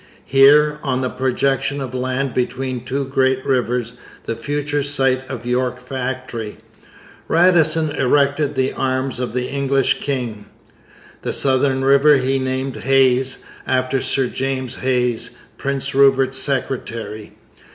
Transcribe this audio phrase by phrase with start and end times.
[0.25, 3.93] Here, on the projection of land between two great rivers
[4.25, 6.57] the future site of York Factory
[7.27, 10.47] Radisson erected the arms of the English king.
[11.21, 17.33] The southern river he named Hayes, after Sir James Hayes, Prince Rupert's secretary.